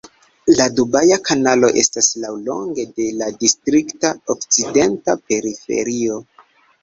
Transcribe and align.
La 0.59 0.65
Dubaja 0.77 1.17
Kanalo 1.27 1.67
estas 1.81 2.07
laŭlonge 2.23 2.85
de 3.01 3.05
la 3.19 3.27
distrikta 3.43 4.13
okcidenta 4.35 5.17
periferio. 5.29 6.19